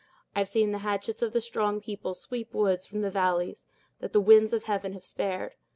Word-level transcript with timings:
I 0.35 0.39
have 0.39 0.49
seen 0.49 0.71
the 0.71 0.79
hatchets 0.79 1.21
of 1.21 1.35
a 1.35 1.41
strong 1.41 1.79
people 1.79 2.15
sweep 2.15 2.55
woods 2.55 2.87
from 2.87 3.01
the 3.01 3.11
valleys, 3.11 3.67
that 3.99 4.13
the 4.13 4.19
winds 4.19 4.51
of 4.51 4.63
heaven 4.63 4.93
have 4.93 5.05
spared! 5.05 5.53